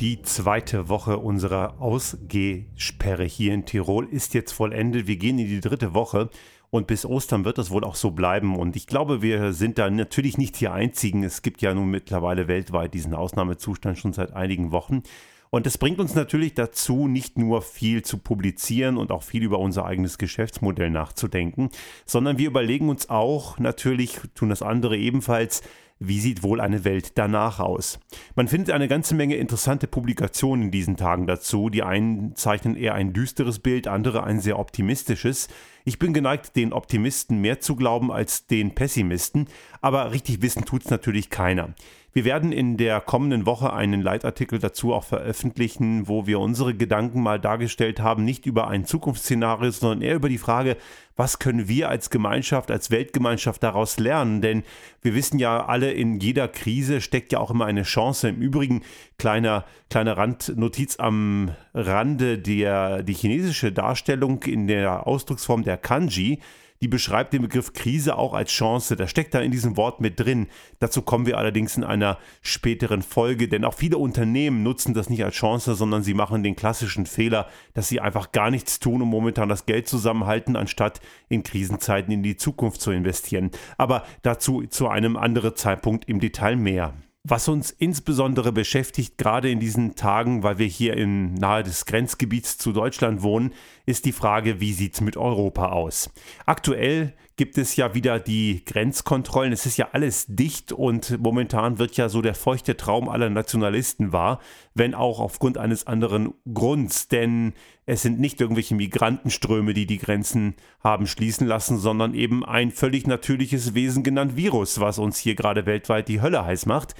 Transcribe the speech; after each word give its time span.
Die 0.00 0.22
zweite 0.22 0.88
Woche 0.88 1.18
unserer 1.18 1.78
Ausgehsperre 1.78 3.24
hier 3.24 3.52
in 3.52 3.66
Tirol 3.66 4.08
ist 4.08 4.32
jetzt 4.32 4.52
vollendet. 4.52 5.06
Wir 5.06 5.18
gehen 5.18 5.38
in 5.38 5.46
die 5.46 5.60
dritte 5.60 5.92
Woche 5.92 6.30
und 6.70 6.86
bis 6.86 7.04
Ostern 7.04 7.44
wird 7.44 7.58
es 7.58 7.70
wohl 7.70 7.84
auch 7.84 7.96
so 7.96 8.10
bleiben. 8.10 8.56
Und 8.56 8.76
ich 8.76 8.86
glaube, 8.86 9.20
wir 9.20 9.52
sind 9.52 9.76
da 9.76 9.90
natürlich 9.90 10.38
nicht 10.38 10.58
die 10.58 10.68
Einzigen. 10.68 11.22
Es 11.22 11.42
gibt 11.42 11.60
ja 11.60 11.74
nun 11.74 11.90
mittlerweile 11.90 12.48
weltweit 12.48 12.94
diesen 12.94 13.12
Ausnahmezustand 13.12 13.98
schon 13.98 14.14
seit 14.14 14.32
einigen 14.32 14.72
Wochen. 14.72 15.02
Und 15.50 15.66
das 15.66 15.76
bringt 15.76 15.98
uns 15.98 16.14
natürlich 16.14 16.54
dazu, 16.54 17.06
nicht 17.06 17.36
nur 17.36 17.60
viel 17.60 18.02
zu 18.02 18.16
publizieren 18.16 18.96
und 18.96 19.10
auch 19.10 19.22
viel 19.22 19.42
über 19.42 19.58
unser 19.58 19.84
eigenes 19.84 20.16
Geschäftsmodell 20.16 20.88
nachzudenken, 20.88 21.68
sondern 22.06 22.38
wir 22.38 22.46
überlegen 22.46 22.88
uns 22.88 23.10
auch, 23.10 23.58
natürlich 23.58 24.18
tun 24.34 24.48
das 24.48 24.62
andere 24.62 24.96
ebenfalls, 24.96 25.62
wie 26.02 26.18
sieht 26.18 26.42
wohl 26.42 26.62
eine 26.62 26.84
Welt 26.84 27.12
danach 27.18 27.60
aus? 27.60 28.00
Man 28.34 28.48
findet 28.48 28.74
eine 28.74 28.88
ganze 28.88 29.14
Menge 29.14 29.36
interessante 29.36 29.86
Publikationen 29.86 30.64
in 30.64 30.70
diesen 30.70 30.96
Tagen 30.96 31.26
dazu. 31.26 31.68
Die 31.68 31.82
einen 31.82 32.34
zeichnen 32.34 32.74
eher 32.74 32.94
ein 32.94 33.12
düsteres 33.12 33.58
Bild, 33.58 33.86
andere 33.86 34.24
ein 34.24 34.40
sehr 34.40 34.58
optimistisches. 34.58 35.48
Ich 35.84 35.98
bin 35.98 36.14
geneigt, 36.14 36.56
den 36.56 36.72
Optimisten 36.72 37.42
mehr 37.42 37.60
zu 37.60 37.76
glauben 37.76 38.10
als 38.10 38.46
den 38.46 38.74
Pessimisten, 38.74 39.48
aber 39.82 40.10
richtig 40.12 40.40
wissen 40.40 40.64
tut's 40.64 40.88
natürlich 40.88 41.28
keiner. 41.28 41.74
Wir 42.12 42.24
werden 42.24 42.50
in 42.50 42.76
der 42.76 43.00
kommenden 43.00 43.46
Woche 43.46 43.72
einen 43.72 44.02
Leitartikel 44.02 44.58
dazu 44.58 44.92
auch 44.92 45.04
veröffentlichen, 45.04 46.08
wo 46.08 46.26
wir 46.26 46.40
unsere 46.40 46.74
Gedanken 46.74 47.22
mal 47.22 47.38
dargestellt 47.38 48.00
haben, 48.00 48.24
nicht 48.24 48.46
über 48.46 48.66
ein 48.66 48.84
Zukunftsszenario, 48.84 49.70
sondern 49.70 50.02
eher 50.02 50.16
über 50.16 50.28
die 50.28 50.38
Frage, 50.38 50.76
was 51.14 51.38
können 51.38 51.68
wir 51.68 51.88
als 51.88 52.10
Gemeinschaft, 52.10 52.72
als 52.72 52.90
Weltgemeinschaft 52.90 53.62
daraus 53.62 53.98
lernen? 54.00 54.40
Denn 54.40 54.64
wir 55.02 55.14
wissen 55.14 55.38
ja 55.38 55.64
alle, 55.66 55.92
in 55.92 56.18
jeder 56.18 56.48
Krise 56.48 57.00
steckt 57.00 57.32
ja 57.32 57.38
auch 57.38 57.52
immer 57.52 57.66
eine 57.66 57.84
Chance. 57.84 58.30
Im 58.30 58.40
Übrigen, 58.40 58.82
kleiner, 59.16 59.64
kleine 59.88 60.16
Randnotiz 60.16 60.98
am 60.98 61.52
Rande, 61.74 62.38
der, 62.38 63.04
die 63.04 63.14
chinesische 63.14 63.70
Darstellung 63.70 64.42
in 64.42 64.66
der 64.66 65.06
Ausdrucksform 65.06 65.62
der 65.62 65.76
Kanji 65.76 66.40
die 66.82 66.88
beschreibt 66.88 67.34
den 67.34 67.42
Begriff 67.42 67.74
Krise 67.74 68.16
auch 68.16 68.32
als 68.32 68.50
Chance. 68.50 68.96
Das 68.96 69.10
steckt 69.10 69.34
da 69.34 69.40
in 69.40 69.50
diesem 69.50 69.76
Wort 69.76 70.00
mit 70.00 70.18
drin. 70.18 70.48
Dazu 70.78 71.02
kommen 71.02 71.26
wir 71.26 71.36
allerdings 71.36 71.76
in 71.76 71.84
einer 71.84 72.18
späteren 72.40 73.02
Folge, 73.02 73.48
denn 73.48 73.64
auch 73.64 73.74
viele 73.74 73.98
Unternehmen 73.98 74.62
nutzen 74.62 74.94
das 74.94 75.10
nicht 75.10 75.22
als 75.24 75.34
Chance, 75.34 75.74
sondern 75.74 76.02
sie 76.02 76.14
machen 76.14 76.42
den 76.42 76.56
klassischen 76.56 77.04
Fehler, 77.04 77.48
dass 77.74 77.88
sie 77.88 78.00
einfach 78.00 78.32
gar 78.32 78.50
nichts 78.50 78.80
tun, 78.80 79.02
um 79.02 79.08
momentan 79.08 79.50
das 79.50 79.66
Geld 79.66 79.88
zusammenhalten, 79.88 80.56
anstatt 80.56 81.00
in 81.28 81.42
Krisenzeiten 81.42 82.12
in 82.12 82.22
die 82.22 82.36
Zukunft 82.36 82.80
zu 82.80 82.92
investieren. 82.92 83.50
Aber 83.76 84.04
dazu 84.22 84.62
zu 84.66 84.88
einem 84.88 85.16
anderen 85.16 85.56
Zeitpunkt 85.56 86.08
im 86.08 86.18
Detail 86.18 86.56
mehr. 86.56 86.94
Was 87.22 87.48
uns 87.48 87.70
insbesondere 87.70 88.50
beschäftigt, 88.50 89.18
gerade 89.18 89.50
in 89.50 89.60
diesen 89.60 89.94
Tagen, 89.94 90.42
weil 90.42 90.56
wir 90.56 90.66
hier 90.66 90.96
in 90.96 91.34
nahe 91.34 91.62
des 91.62 91.84
Grenzgebiets 91.84 92.56
zu 92.56 92.72
Deutschland 92.72 93.22
wohnen, 93.22 93.52
ist 93.84 94.06
die 94.06 94.12
Frage, 94.12 94.60
wie 94.60 94.72
sieht 94.72 94.94
es 94.94 95.00
mit 95.02 95.18
Europa 95.18 95.68
aus? 95.68 96.10
Aktuell 96.46 97.14
gibt 97.40 97.56
es 97.56 97.74
ja 97.74 97.94
wieder 97.94 98.20
die 98.20 98.66
Grenzkontrollen. 98.66 99.50
Es 99.54 99.64
ist 99.64 99.78
ja 99.78 99.88
alles 99.92 100.26
dicht 100.28 100.72
und 100.72 101.18
momentan 101.20 101.78
wird 101.78 101.96
ja 101.96 102.10
so 102.10 102.20
der 102.20 102.34
feuchte 102.34 102.76
Traum 102.76 103.08
aller 103.08 103.30
Nationalisten 103.30 104.12
wahr, 104.12 104.40
wenn 104.74 104.94
auch 104.94 105.20
aufgrund 105.20 105.56
eines 105.56 105.86
anderen 105.86 106.34
Grunds. 106.52 107.08
Denn 107.08 107.54
es 107.86 108.02
sind 108.02 108.20
nicht 108.20 108.42
irgendwelche 108.42 108.74
Migrantenströme, 108.74 109.72
die 109.72 109.86
die 109.86 109.96
Grenzen 109.96 110.54
haben 110.84 111.06
schließen 111.06 111.46
lassen, 111.46 111.78
sondern 111.78 112.12
eben 112.12 112.44
ein 112.44 112.72
völlig 112.72 113.06
natürliches 113.06 113.72
Wesen 113.72 114.02
genannt 114.02 114.36
Virus, 114.36 114.78
was 114.78 114.98
uns 114.98 115.16
hier 115.16 115.34
gerade 115.34 115.64
weltweit 115.64 116.08
die 116.08 116.20
Hölle 116.20 116.44
heiß 116.44 116.66
macht. 116.66 116.94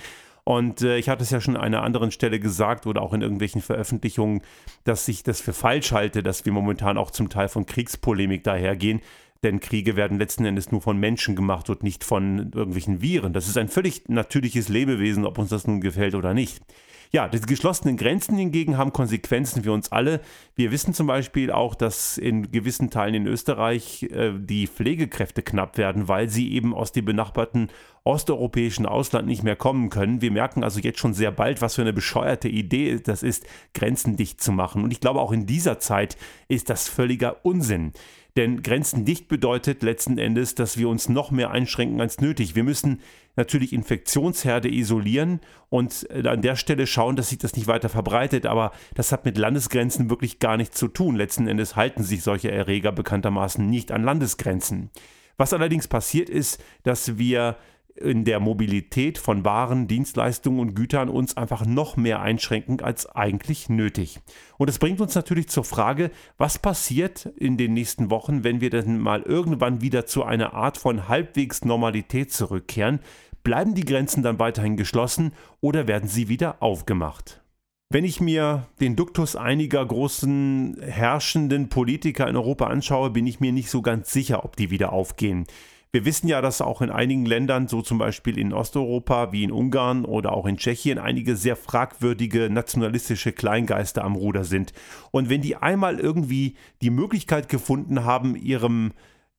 Und 0.44 0.80
äh, 0.80 0.96
ich 0.96 1.10
hatte 1.10 1.22
es 1.22 1.28
ja 1.28 1.42
schon 1.42 1.54
an 1.54 1.64
einer 1.64 1.82
anderen 1.82 2.12
Stelle 2.12 2.40
gesagt 2.40 2.86
oder 2.86 3.02
auch 3.02 3.12
in 3.12 3.20
irgendwelchen 3.20 3.60
Veröffentlichungen, 3.60 4.40
dass 4.84 5.06
ich 5.06 5.22
das 5.22 5.42
für 5.42 5.52
falsch 5.52 5.92
halte, 5.92 6.22
dass 6.22 6.46
wir 6.46 6.52
momentan 6.52 6.96
auch 6.96 7.10
zum 7.10 7.28
Teil 7.28 7.50
von 7.50 7.66
Kriegspolemik 7.66 8.42
dahergehen. 8.42 9.02
Denn 9.42 9.60
Kriege 9.60 9.96
werden 9.96 10.18
letzten 10.18 10.44
Endes 10.44 10.70
nur 10.70 10.82
von 10.82 10.98
Menschen 10.98 11.34
gemacht 11.34 11.70
und 11.70 11.82
nicht 11.82 12.04
von 12.04 12.52
irgendwelchen 12.52 13.00
Viren. 13.00 13.32
Das 13.32 13.48
ist 13.48 13.56
ein 13.56 13.68
völlig 13.68 14.08
natürliches 14.08 14.68
Lebewesen, 14.68 15.24
ob 15.24 15.38
uns 15.38 15.48
das 15.48 15.66
nun 15.66 15.80
gefällt 15.80 16.14
oder 16.14 16.34
nicht. 16.34 16.60
Ja, 17.12 17.26
die 17.26 17.40
geschlossenen 17.40 17.96
Grenzen 17.96 18.36
hingegen 18.36 18.78
haben 18.78 18.92
Konsequenzen 18.92 19.64
für 19.64 19.72
uns 19.72 19.90
alle. 19.90 20.20
Wir 20.54 20.70
wissen 20.70 20.94
zum 20.94 21.08
Beispiel 21.08 21.50
auch, 21.50 21.74
dass 21.74 22.16
in 22.16 22.52
gewissen 22.52 22.88
Teilen 22.88 23.14
in 23.14 23.26
Österreich 23.26 24.04
äh, 24.04 24.32
die 24.38 24.68
Pflegekräfte 24.68 25.42
knapp 25.42 25.76
werden, 25.76 26.06
weil 26.06 26.28
sie 26.28 26.52
eben 26.52 26.72
aus 26.72 26.92
dem 26.92 27.06
benachbarten 27.06 27.68
osteuropäischen 28.04 28.86
Ausland 28.86 29.26
nicht 29.26 29.42
mehr 29.42 29.56
kommen 29.56 29.90
können. 29.90 30.22
Wir 30.22 30.30
merken 30.30 30.62
also 30.62 30.78
jetzt 30.78 31.00
schon 31.00 31.12
sehr 31.12 31.32
bald, 31.32 31.60
was 31.60 31.74
für 31.74 31.82
eine 31.82 31.92
bescheuerte 31.92 32.48
Idee 32.48 33.00
das 33.02 33.24
ist, 33.24 33.44
Grenzen 33.74 34.16
dicht 34.16 34.40
zu 34.40 34.52
machen. 34.52 34.84
Und 34.84 34.92
ich 34.92 35.00
glaube, 35.00 35.20
auch 35.20 35.32
in 35.32 35.46
dieser 35.46 35.80
Zeit 35.80 36.16
ist 36.46 36.70
das 36.70 36.88
völliger 36.88 37.44
Unsinn. 37.44 37.92
Denn 38.36 38.62
Grenzen 38.62 39.04
dicht 39.04 39.26
bedeutet 39.26 39.82
letzten 39.82 40.16
Endes, 40.16 40.54
dass 40.54 40.78
wir 40.78 40.88
uns 40.88 41.08
noch 41.08 41.32
mehr 41.32 41.50
einschränken 41.50 42.00
als 42.00 42.20
nötig. 42.20 42.54
Wir 42.54 42.62
müssen 42.62 43.00
natürlich 43.40 43.72
Infektionsherde 43.72 44.68
isolieren 44.72 45.40
und 45.68 46.06
äh, 46.10 46.28
an 46.28 46.42
der 46.42 46.56
Stelle 46.56 46.86
schauen, 46.86 47.16
dass 47.16 47.30
sich 47.30 47.38
das 47.38 47.56
nicht 47.56 47.66
weiter 47.66 47.88
verbreitet. 47.88 48.46
Aber 48.46 48.72
das 48.94 49.10
hat 49.10 49.24
mit 49.24 49.38
Landesgrenzen 49.38 50.10
wirklich 50.10 50.38
gar 50.38 50.56
nichts 50.56 50.78
zu 50.78 50.88
tun. 50.88 51.16
Letzten 51.16 51.48
Endes 51.48 51.74
halten 51.74 52.04
sich 52.04 52.22
solche 52.22 52.50
Erreger 52.50 52.92
bekanntermaßen 52.92 53.68
nicht 53.68 53.90
an 53.90 54.04
Landesgrenzen. 54.04 54.90
Was 55.36 55.54
allerdings 55.54 55.88
passiert 55.88 56.28
ist, 56.28 56.62
dass 56.82 57.16
wir 57.18 57.56
in 58.00 58.24
der 58.24 58.40
Mobilität 58.40 59.18
von 59.18 59.44
Waren, 59.44 59.86
Dienstleistungen 59.86 60.60
und 60.60 60.74
Gütern 60.74 61.08
uns 61.08 61.36
einfach 61.36 61.66
noch 61.66 61.96
mehr 61.96 62.20
einschränken 62.20 62.80
als 62.80 63.06
eigentlich 63.06 63.68
nötig. 63.68 64.20
Und 64.58 64.70
das 64.70 64.78
bringt 64.78 65.00
uns 65.00 65.14
natürlich 65.14 65.48
zur 65.48 65.64
Frage, 65.64 66.10
was 66.38 66.58
passiert 66.58 67.26
in 67.36 67.56
den 67.56 67.74
nächsten 67.74 68.10
Wochen, 68.10 68.42
wenn 68.42 68.60
wir 68.60 68.70
dann 68.70 68.98
mal 68.98 69.22
irgendwann 69.22 69.82
wieder 69.82 70.06
zu 70.06 70.24
einer 70.24 70.54
Art 70.54 70.78
von 70.78 71.08
halbwegs 71.08 71.64
Normalität 71.64 72.32
zurückkehren? 72.32 73.00
Bleiben 73.42 73.74
die 73.74 73.84
Grenzen 73.84 74.22
dann 74.22 74.38
weiterhin 74.38 74.76
geschlossen 74.76 75.32
oder 75.60 75.88
werden 75.88 76.08
sie 76.08 76.28
wieder 76.28 76.62
aufgemacht? 76.62 77.40
Wenn 77.92 78.04
ich 78.04 78.20
mir 78.20 78.68
den 78.80 78.94
Duktus 78.94 79.34
einiger 79.34 79.84
großen 79.84 80.76
herrschenden 80.80 81.68
Politiker 81.68 82.28
in 82.28 82.36
Europa 82.36 82.66
anschaue, 82.66 83.10
bin 83.10 83.26
ich 83.26 83.40
mir 83.40 83.50
nicht 83.50 83.68
so 83.68 83.82
ganz 83.82 84.12
sicher, 84.12 84.44
ob 84.44 84.54
die 84.54 84.70
wieder 84.70 84.92
aufgehen. 84.92 85.46
Wir 85.90 86.04
wissen 86.04 86.28
ja, 86.28 86.40
dass 86.40 86.60
auch 86.60 86.82
in 86.82 86.90
einigen 86.90 87.26
Ländern, 87.26 87.66
so 87.66 87.82
zum 87.82 87.98
Beispiel 87.98 88.38
in 88.38 88.52
Osteuropa 88.52 89.32
wie 89.32 89.42
in 89.42 89.50
Ungarn 89.50 90.04
oder 90.04 90.32
auch 90.34 90.46
in 90.46 90.56
Tschechien, 90.56 90.98
einige 90.98 91.34
sehr 91.34 91.56
fragwürdige 91.56 92.48
nationalistische 92.48 93.32
Kleingeister 93.32 94.04
am 94.04 94.14
Ruder 94.14 94.44
sind. 94.44 94.72
Und 95.10 95.28
wenn 95.28 95.42
die 95.42 95.56
einmal 95.56 95.98
irgendwie 95.98 96.54
die 96.82 96.90
Möglichkeit 96.90 97.48
gefunden 97.48 98.04
haben, 98.04 98.36
ihrem, 98.36 98.92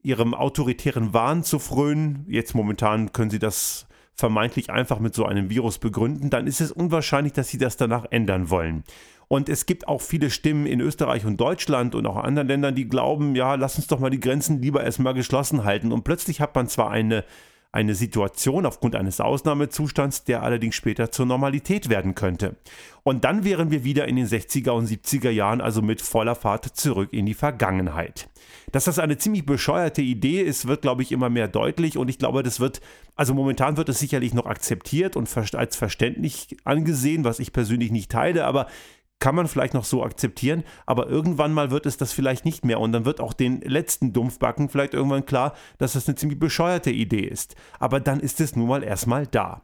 ihrem 0.03 0.33
autoritären 0.33 1.13
Wahn 1.13 1.45
zu 1.45 1.57
frönen, 1.57 2.25
jetzt 2.27 2.53
momentan 2.53 3.13
können 3.13 3.31
sie 3.31 3.39
das 3.39 3.87
vermeintlich 4.15 4.69
einfach 4.69 4.99
mit 4.99 5.15
so 5.15 5.25
einem 5.25 5.49
Virus 5.49 5.79
begründen, 5.79 6.29
dann 6.29 6.47
ist 6.47 6.61
es 6.61 6.71
unwahrscheinlich, 6.71 7.33
dass 7.33 7.49
sie 7.49 7.57
das 7.57 7.77
danach 7.77 8.05
ändern 8.11 8.49
wollen. 8.49 8.83
Und 9.27 9.47
es 9.47 9.65
gibt 9.65 9.87
auch 9.87 10.01
viele 10.01 10.29
Stimmen 10.29 10.65
in 10.65 10.81
Österreich 10.81 11.25
und 11.25 11.39
Deutschland 11.39 11.95
und 11.95 12.05
auch 12.05 12.17
anderen 12.17 12.49
Ländern, 12.49 12.75
die 12.75 12.89
glauben, 12.89 13.33
ja, 13.35 13.55
lass 13.55 13.77
uns 13.77 13.87
doch 13.87 13.99
mal 13.99 14.09
die 14.09 14.19
Grenzen 14.19 14.61
lieber 14.61 14.83
erstmal 14.83 15.13
geschlossen 15.13 15.63
halten. 15.63 15.93
Und 15.93 16.03
plötzlich 16.03 16.41
hat 16.41 16.53
man 16.53 16.67
zwar 16.67 16.91
eine, 16.91 17.23
eine 17.71 17.95
Situation 17.95 18.65
aufgrund 18.65 18.95
eines 18.95 19.21
Ausnahmezustands, 19.21 20.25
der 20.25 20.43
allerdings 20.43 20.75
später 20.75 21.11
zur 21.11 21.25
Normalität 21.25 21.89
werden 21.89 22.15
könnte. 22.15 22.57
Und 23.03 23.23
dann 23.23 23.43
wären 23.43 23.71
wir 23.71 23.83
wieder 23.83 24.07
in 24.07 24.17
den 24.17 24.27
60er 24.27 24.71
und 24.71 24.87
70er 24.87 25.29
Jahren, 25.29 25.61
also 25.61 25.81
mit 25.81 26.01
voller 26.01 26.35
Fahrt 26.35 26.65
zurück 26.65 27.09
in 27.13 27.25
die 27.25 27.33
Vergangenheit. 27.33 28.29
Dass 28.71 28.85
das 28.85 28.99
eine 28.99 29.17
ziemlich 29.17 29.45
bescheuerte 29.45 30.01
Idee 30.01 30.41
ist, 30.41 30.67
wird, 30.67 30.81
glaube 30.81 31.01
ich, 31.01 31.11
immer 31.11 31.29
mehr 31.29 31.47
deutlich 31.47 31.97
und 31.97 32.09
ich 32.09 32.19
glaube, 32.19 32.43
das 32.43 32.59
wird, 32.59 32.81
also 33.15 33.33
momentan 33.33 33.77
wird 33.77 33.89
es 33.89 33.99
sicherlich 33.99 34.33
noch 34.33 34.45
akzeptiert 34.45 35.15
und 35.15 35.29
als 35.55 35.75
verständlich 35.75 36.57
angesehen, 36.63 37.23
was 37.23 37.39
ich 37.39 37.53
persönlich 37.53 37.91
nicht 37.91 38.11
teile, 38.11 38.45
aber 38.45 38.67
kann 39.21 39.35
man 39.35 39.47
vielleicht 39.47 39.73
noch 39.73 39.85
so 39.85 40.03
akzeptieren, 40.03 40.63
aber 40.85 41.07
irgendwann 41.07 41.53
mal 41.53 41.71
wird 41.71 41.85
es 41.85 41.95
das 41.95 42.11
vielleicht 42.11 42.43
nicht 42.43 42.65
mehr 42.65 42.79
und 42.79 42.91
dann 42.91 43.05
wird 43.05 43.21
auch 43.21 43.33
den 43.33 43.61
letzten 43.61 44.11
Dumpfbacken 44.11 44.67
vielleicht 44.67 44.93
irgendwann 44.93 45.25
klar, 45.25 45.53
dass 45.77 45.93
das 45.93 46.07
eine 46.07 46.15
ziemlich 46.15 46.39
bescheuerte 46.39 46.91
Idee 46.91 47.21
ist. 47.21 47.55
Aber 47.79 47.99
dann 48.01 48.19
ist 48.19 48.41
es 48.41 48.55
nun 48.55 48.67
mal 48.67 48.83
erstmal 48.83 49.27
da. 49.27 49.61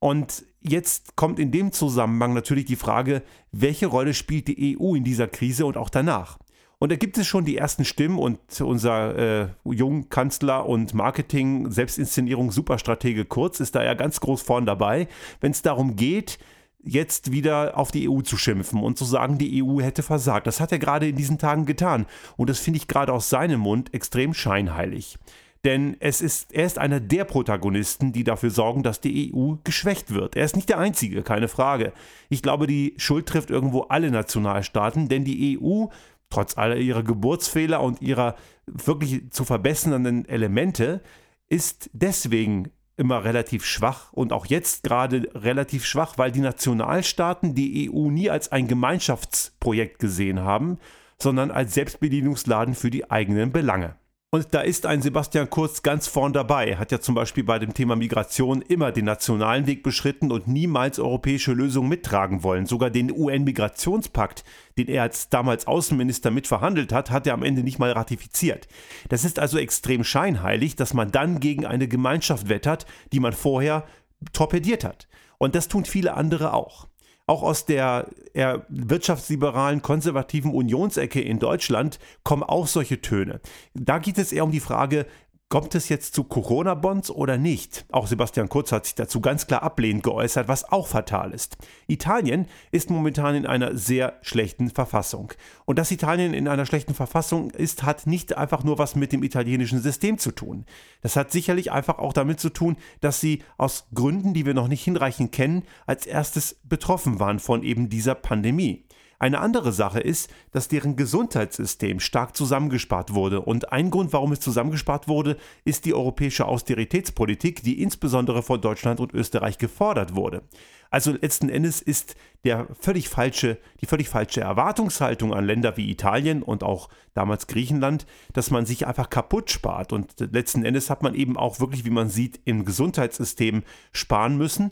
Und 0.00 0.44
jetzt 0.60 1.16
kommt 1.16 1.38
in 1.38 1.52
dem 1.52 1.70
Zusammenhang 1.70 2.32
natürlich 2.32 2.64
die 2.64 2.76
Frage, 2.76 3.22
welche 3.52 3.86
Rolle 3.86 4.14
spielt 4.14 4.48
die 4.48 4.76
EU 4.78 4.94
in 4.94 5.04
dieser 5.04 5.28
Krise 5.28 5.66
und 5.66 5.76
auch 5.76 5.90
danach? 5.90 6.38
Und 6.78 6.90
da 6.90 6.96
gibt 6.96 7.16
es 7.18 7.26
schon 7.26 7.44
die 7.44 7.56
ersten 7.56 7.84
Stimmen 7.84 8.18
und 8.18 8.38
unser 8.60 9.16
äh, 9.16 9.48
Jungkanzler 9.64 10.66
und 10.66 10.92
Marketing, 10.92 11.70
Selbstinszenierung, 11.70 12.50
Superstratege 12.50 13.24
Kurz 13.24 13.60
ist 13.60 13.74
da 13.74 13.84
ja 13.84 13.94
ganz 13.94 14.20
groß 14.20 14.42
vorn 14.42 14.66
dabei, 14.66 15.08
wenn 15.40 15.52
es 15.52 15.62
darum 15.62 15.96
geht, 15.96 16.38
jetzt 16.84 17.32
wieder 17.32 17.76
auf 17.76 17.90
die 17.90 18.08
EU 18.08 18.20
zu 18.20 18.36
schimpfen 18.36 18.82
und 18.82 18.98
zu 18.98 19.04
sagen, 19.04 19.38
die 19.38 19.62
EU 19.62 19.80
hätte 19.80 20.02
versagt. 20.02 20.46
Das 20.46 20.60
hat 20.60 20.72
er 20.72 20.78
gerade 20.78 21.08
in 21.08 21.16
diesen 21.16 21.38
Tagen 21.38 21.66
getan. 21.66 22.06
Und 22.36 22.50
das 22.50 22.58
finde 22.58 22.78
ich 22.78 22.88
gerade 22.88 23.12
aus 23.12 23.30
seinem 23.30 23.60
Mund 23.60 23.92
extrem 23.94 24.34
scheinheilig. 24.34 25.18
Denn 25.64 25.96
es 25.98 26.20
ist, 26.20 26.52
er 26.52 26.66
ist 26.66 26.78
einer 26.78 27.00
der 27.00 27.24
Protagonisten, 27.24 28.12
die 28.12 28.22
dafür 28.22 28.50
sorgen, 28.50 28.82
dass 28.82 29.00
die 29.00 29.32
EU 29.34 29.54
geschwächt 29.64 30.12
wird. 30.12 30.36
Er 30.36 30.44
ist 30.44 30.56
nicht 30.56 30.68
der 30.68 30.78
Einzige, 30.78 31.22
keine 31.22 31.48
Frage. 31.48 31.94
Ich 32.28 32.42
glaube, 32.42 32.66
die 32.66 32.94
Schuld 32.98 33.26
trifft 33.26 33.50
irgendwo 33.50 33.82
alle 33.82 34.10
Nationalstaaten, 34.10 35.08
denn 35.08 35.24
die 35.24 35.58
EU, 35.58 35.86
trotz 36.28 36.58
aller 36.58 36.76
ihrer 36.76 37.02
Geburtsfehler 37.02 37.80
und 37.80 38.02
ihrer 38.02 38.36
wirklich 38.66 39.30
zu 39.30 39.44
verbessernden 39.44 40.28
Elemente, 40.28 41.00
ist 41.48 41.88
deswegen 41.94 42.70
immer 42.96 43.24
relativ 43.24 43.64
schwach 43.64 44.12
und 44.12 44.32
auch 44.32 44.46
jetzt 44.46 44.84
gerade 44.84 45.28
relativ 45.34 45.84
schwach, 45.84 46.18
weil 46.18 46.32
die 46.32 46.40
Nationalstaaten 46.40 47.54
die 47.54 47.90
EU 47.90 48.10
nie 48.10 48.30
als 48.30 48.52
ein 48.52 48.68
Gemeinschaftsprojekt 48.68 49.98
gesehen 49.98 50.40
haben, 50.40 50.78
sondern 51.18 51.50
als 51.50 51.74
Selbstbedienungsladen 51.74 52.74
für 52.74 52.90
die 52.90 53.10
eigenen 53.10 53.52
Belange. 53.52 53.96
Und 54.34 54.52
da 54.52 54.62
ist 54.62 54.84
ein 54.84 55.00
Sebastian 55.00 55.48
Kurz 55.48 55.82
ganz 55.82 56.08
vorn 56.08 56.32
dabei. 56.32 56.76
Hat 56.76 56.90
ja 56.90 57.00
zum 57.00 57.14
Beispiel 57.14 57.44
bei 57.44 57.60
dem 57.60 57.72
Thema 57.72 57.94
Migration 57.94 58.62
immer 58.62 58.90
den 58.90 59.04
nationalen 59.04 59.68
Weg 59.68 59.84
beschritten 59.84 60.32
und 60.32 60.48
niemals 60.48 60.98
europäische 60.98 61.52
Lösungen 61.52 61.88
mittragen 61.88 62.42
wollen. 62.42 62.66
Sogar 62.66 62.90
den 62.90 63.12
UN-Migrationspakt, 63.12 64.42
den 64.76 64.88
er 64.88 65.02
als 65.02 65.28
damals 65.28 65.68
Außenminister 65.68 66.32
mitverhandelt 66.32 66.92
hat, 66.92 67.12
hat 67.12 67.28
er 67.28 67.34
am 67.34 67.44
Ende 67.44 67.62
nicht 67.62 67.78
mal 67.78 67.92
ratifiziert. 67.92 68.66
Das 69.08 69.24
ist 69.24 69.38
also 69.38 69.56
extrem 69.56 70.02
scheinheilig, 70.02 70.74
dass 70.74 70.94
man 70.94 71.12
dann 71.12 71.38
gegen 71.38 71.64
eine 71.64 71.86
Gemeinschaft 71.86 72.48
wettert, 72.48 72.86
die 73.12 73.20
man 73.20 73.34
vorher 73.34 73.84
torpediert 74.32 74.82
hat. 74.82 75.06
Und 75.38 75.54
das 75.54 75.68
tun 75.68 75.84
viele 75.84 76.14
andere 76.14 76.54
auch 76.54 76.88
auch 77.26 77.42
aus 77.42 77.64
der 77.64 78.08
eher 78.34 78.66
wirtschaftsliberalen, 78.68 79.80
konservativen 79.80 80.52
Unionsecke 80.52 81.20
in 81.20 81.38
Deutschland 81.38 81.98
kommen 82.22 82.42
auch 82.42 82.66
solche 82.66 83.00
Töne. 83.00 83.40
Da 83.72 83.98
geht 83.98 84.18
es 84.18 84.32
eher 84.32 84.44
um 84.44 84.50
die 84.50 84.60
Frage, 84.60 85.06
Kommt 85.50 85.74
es 85.76 85.88
jetzt 85.88 86.14
zu 86.14 86.24
Corona-Bonds 86.24 87.10
oder 87.10 87.38
nicht? 87.38 87.84
Auch 87.92 88.08
Sebastian 88.08 88.48
Kurz 88.48 88.72
hat 88.72 88.86
sich 88.86 88.96
dazu 88.96 89.20
ganz 89.20 89.46
klar 89.46 89.62
ablehnend 89.62 90.02
geäußert, 90.02 90.48
was 90.48 90.64
auch 90.72 90.88
fatal 90.88 91.32
ist. 91.32 91.56
Italien 91.86 92.48
ist 92.72 92.90
momentan 92.90 93.36
in 93.36 93.46
einer 93.46 93.76
sehr 93.76 94.18
schlechten 94.22 94.70
Verfassung. 94.70 95.32
Und 95.64 95.78
dass 95.78 95.92
Italien 95.92 96.34
in 96.34 96.48
einer 96.48 96.66
schlechten 96.66 96.94
Verfassung 96.94 97.50
ist, 97.50 97.84
hat 97.84 98.06
nicht 98.06 98.36
einfach 98.36 98.64
nur 98.64 98.78
was 98.78 98.96
mit 98.96 99.12
dem 99.12 99.22
italienischen 99.22 99.80
System 99.80 100.18
zu 100.18 100.32
tun. 100.32 100.64
Das 101.02 101.14
hat 101.14 101.30
sicherlich 101.30 101.70
einfach 101.70 101.98
auch 101.98 102.14
damit 102.14 102.40
zu 102.40 102.50
tun, 102.50 102.76
dass 103.00 103.20
sie 103.20 103.42
aus 103.56 103.86
Gründen, 103.94 104.34
die 104.34 104.46
wir 104.46 104.54
noch 104.54 104.68
nicht 104.68 104.82
hinreichend 104.82 105.30
kennen, 105.30 105.62
als 105.86 106.06
erstes 106.06 106.58
betroffen 106.64 107.20
waren 107.20 107.38
von 107.38 107.62
eben 107.62 107.88
dieser 107.88 108.16
Pandemie. 108.16 108.86
Eine 109.24 109.40
andere 109.40 109.72
Sache 109.72 110.00
ist, 110.00 110.30
dass 110.52 110.68
deren 110.68 110.96
Gesundheitssystem 110.96 111.98
stark 111.98 112.36
zusammengespart 112.36 113.14
wurde. 113.14 113.40
Und 113.40 113.72
ein 113.72 113.88
Grund, 113.88 114.12
warum 114.12 114.32
es 114.32 114.40
zusammengespart 114.40 115.08
wurde, 115.08 115.38
ist 115.64 115.86
die 115.86 115.94
europäische 115.94 116.44
Austeritätspolitik, 116.44 117.62
die 117.62 117.80
insbesondere 117.80 118.42
von 118.42 118.60
Deutschland 118.60 119.00
und 119.00 119.14
Österreich 119.14 119.56
gefordert 119.56 120.14
wurde. 120.14 120.42
Also 120.90 121.12
letzten 121.12 121.48
Endes 121.48 121.80
ist 121.80 122.16
der 122.44 122.68
völlig 122.78 123.08
falsche, 123.08 123.56
die 123.80 123.86
völlig 123.86 124.10
falsche 124.10 124.42
Erwartungshaltung 124.42 125.32
an 125.32 125.46
Länder 125.46 125.78
wie 125.78 125.90
Italien 125.90 126.42
und 126.42 126.62
auch 126.62 126.90
damals 127.14 127.46
Griechenland, 127.46 128.04
dass 128.34 128.50
man 128.50 128.66
sich 128.66 128.86
einfach 128.86 129.08
kaputt 129.08 129.50
spart. 129.50 129.94
Und 129.94 130.20
letzten 130.20 130.66
Endes 130.66 130.90
hat 130.90 131.02
man 131.02 131.14
eben 131.14 131.38
auch 131.38 131.60
wirklich, 131.60 131.86
wie 131.86 131.90
man 131.90 132.10
sieht, 132.10 132.40
im 132.44 132.66
Gesundheitssystem 132.66 133.62
sparen 133.90 134.36
müssen 134.36 134.70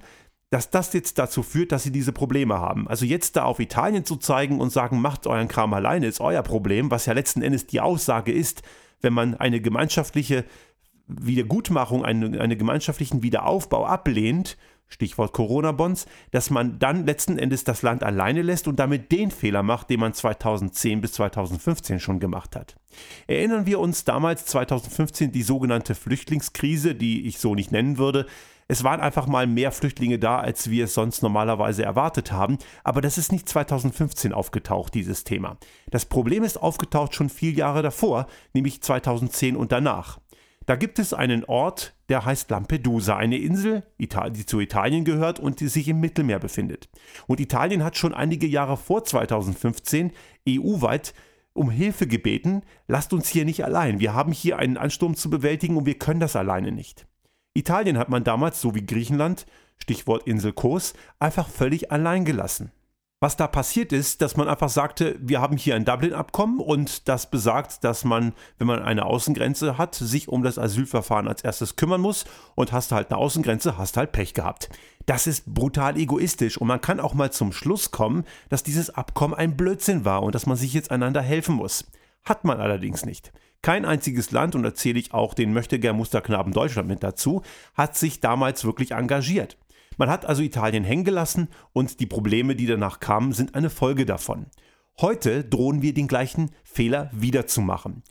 dass 0.53 0.69
das 0.69 0.93
jetzt 0.93 1.19
dazu 1.19 1.43
führt, 1.43 1.73
dass 1.73 1.83
sie 1.83 1.91
diese 1.91 2.13
Probleme 2.13 2.61
haben. 2.61 2.87
Also 2.87 3.07
jetzt 3.07 3.37
da 3.37 3.45
auf 3.45 3.59
Italien 3.59 4.05
zu 4.05 4.17
zeigen 4.17 4.61
und 4.61 4.71
sagen, 4.71 5.01
macht 5.01 5.27
euren 5.27 5.49
Kram 5.49 5.73
alleine, 5.73 6.07
ist 6.07 6.21
euer 6.21 6.43
Problem, 6.43 6.91
was 6.91 7.07
ja 7.07 7.15
letzten 7.15 7.41
Endes 7.41 7.67
die 7.67 7.81
Aussage 7.81 8.33
ist, 8.33 8.63
wenn 9.01 9.15
man 9.15 9.35
eine 9.35 9.63
gemeinschaftliche 9.63 10.45
Wiedergutmachung, 11.07 12.05
einen, 12.05 12.39
einen 12.39 12.59
gemeinschaftlichen 12.59 13.23
Wiederaufbau 13.23 13.87
ablehnt, 13.87 14.59
Stichwort 14.89 15.33
Corona-Bonds, 15.33 16.05
dass 16.33 16.51
man 16.51 16.79
dann 16.79 17.07
letzten 17.07 17.39
Endes 17.39 17.65
das 17.65 17.81
Land 17.81 18.03
alleine 18.03 18.43
lässt 18.43 18.69
und 18.69 18.79
damit 18.79 19.11
den 19.11 19.31
Fehler 19.31 19.63
macht, 19.63 19.89
den 19.89 20.01
man 20.01 20.13
2010 20.13 21.01
bis 21.01 21.13
2015 21.15 21.99
schon 21.99 22.21
gemacht 22.21 22.57
hat. 22.57 22.77
Erinnern 23.27 23.65
wir 23.65 23.81
uns 23.81 24.05
damals 24.05 24.45
2015 24.45 25.33
die 25.33 25.45
sogenannte 25.45 25.95
Flüchtlingskrise, 25.95 26.95
die 26.95 27.27
ich 27.27 27.39
so 27.39 27.55
nicht 27.55 27.73
nennen 27.73 27.97
würde, 27.97 28.27
es 28.73 28.85
waren 28.85 29.03
einfach 29.03 29.27
mal 29.27 29.47
mehr 29.47 29.71
Flüchtlinge 29.71 30.19
da, 30.19 30.39
als 30.39 30.71
wir 30.71 30.85
es 30.85 30.95
sonst 30.95 31.23
normalerweise 31.23 31.85
erwartet 31.85 32.33
haben. 32.33 32.57
Aber 32.85 33.03
das 33.03 33.19
ist 33.19 33.31
nicht 33.31 33.47
2015 33.47 34.33
aufgetaucht, 34.33 34.95
dieses 34.95 35.25
Thema. 35.25 35.59
Das 35.91 36.07
Problem 36.07 36.43
ist 36.43 36.57
aufgetaucht 36.57 37.15
schon 37.15 37.29
vier 37.29 37.51
Jahre 37.53 37.83
davor, 37.83 38.29
nämlich 38.55 38.81
2010 38.81 39.57
und 39.57 39.73
danach. 39.73 40.21
Da 40.65 40.77
gibt 40.77 40.99
es 40.99 41.13
einen 41.13 41.45
Ort, 41.45 41.95
der 42.09 42.25
heißt 42.25 42.49
Lampedusa, 42.49 43.15
eine 43.15 43.37
Insel, 43.37 43.83
die 43.99 44.47
zu 44.47 44.59
Italien 44.59 45.05
gehört 45.05 45.39
und 45.39 45.61
die 45.61 45.69
sich 45.69 45.87
im 45.89 46.01
Mittelmeer 46.01 46.39
befindet. 46.39 46.89
Und 47.27 47.41
Italien 47.41 47.85
hat 47.85 47.99
schon 47.99 48.15
einige 48.15 48.47
Jahre 48.47 48.79
vor 48.79 49.05
2015 49.05 50.13
EU-weit 50.49 51.13
um 51.53 51.69
Hilfe 51.69 52.07
gebeten, 52.07 52.63
lasst 52.89 53.13
uns 53.13 53.29
hier 53.29 53.45
nicht 53.45 53.67
allein. 53.67 54.01
Wir 54.01 54.15
haben 54.15 54.33
hier 54.33 54.59
einen 54.59 54.79
Ansturm 54.79 55.15
zu 55.15 55.29
bewältigen 55.29 55.77
und 55.77 55.85
wir 55.85 55.99
können 55.99 56.21
das 56.21 56.37
alleine 56.37 56.73
nicht. 56.73 57.07
Italien 57.55 57.99
hat 57.99 58.09
man 58.09 58.25
damals, 58.25 58.61
so 58.61 58.75
wie 58.75 58.87
Griechenland, 58.87 59.47
Stichwort 59.79 60.27
Insel 60.27 60.53
Kos, 60.53 60.95
einfach 61.19 61.49
völlig 61.49 61.93
allein 61.93 62.25
gelassen. 62.25 62.73
Was 63.23 63.37
da 63.37 63.47
passiert 63.47 63.93
ist, 63.93 64.21
dass 64.21 64.37
man 64.37 64.49
einfach 64.49 64.69
sagte, 64.69 65.17
wir 65.21 65.41
haben 65.41 65.57
hier 65.57 65.77
ein 65.77 65.85
Dublin-Abkommen 65.85 66.59
und 66.59 67.09
das 67.09 67.31
besagt, 67.31 67.85
dass 67.85 68.05
man, 68.05 68.33
wenn 68.59 68.67
man 68.67 68.83
eine 68.83 69.07
Außengrenze 69.07 69.79
hat, 69.79 69.95
sich 69.95 70.29
um 70.29 70.43
das 70.43 70.59
Asylverfahren 70.59 71.29
als 71.29 71.45
erstes 71.45 71.77
kümmern 71.77 72.01
muss 72.01 72.25
und 72.57 72.73
hast 72.73 72.91
halt 72.91 73.13
eine 73.13 73.19
Außengrenze, 73.19 73.79
hast 73.79 73.97
halt 73.97 74.11
Pech 74.11 74.35
gehabt. 74.35 74.71
Das 75.07 75.29
ist 75.29 75.55
brutal 75.55 75.97
egoistisch 75.99 76.59
und 76.59 76.67
man 76.67 76.81
kann 76.81 76.99
auch 76.99 77.15
mal 77.15 77.31
zum 77.31 77.53
Schluss 77.53 77.93
kommen, 77.93 78.25
dass 78.49 78.65
dieses 78.65 78.91
Abkommen 78.91 79.35
ein 79.35 79.57
Blödsinn 79.57 80.05
war 80.05 80.25
und 80.25 80.35
dass 80.35 80.47
man 80.47 80.57
sich 80.57 80.73
jetzt 80.73 80.91
einander 80.91 81.23
helfen 81.23 81.55
muss. 81.55 81.85
Hat 82.25 82.45
man 82.45 82.61
allerdings 82.61 83.05
nicht. 83.05 83.33
Kein 83.63 83.85
einziges 83.85 84.31
Land, 84.33 84.55
und 84.55 84.63
da 84.63 84.75
zähle 84.75 84.99
ich 84.99 85.15
auch 85.15 85.35
den 85.35 85.53
Möchtegern-Musterknaben 85.53 86.53
Deutschland 86.53 86.89
mit 86.89 87.03
dazu, 87.03 87.43
hat 87.75 87.97
sich 87.97 88.21
damals 88.21 88.65
wirklich 88.65 88.93
engagiert. 88.93 89.57
Man 89.99 90.11
hat 90.11 90.25
also 90.25 90.43
Italien 90.43 90.85
hängen 90.85 91.05
gelassen 91.05 91.49
und 91.73 92.01
die 92.01 92.07
Probleme, 92.07 92.57
die 92.57 92.67
danach 92.67 92.99
kamen, 92.99 93.33
sind 93.33 93.55
eine 93.55 93.71
Folge 93.71 94.07
davon. 94.07 94.47
Heute 95.01 95.45
drohen 95.45 95.83
wir 95.83 95.95
den 95.95 96.09
gleichen 96.09 96.51
Fehler 96.65 97.11
wiederzumachen. 97.13 98.03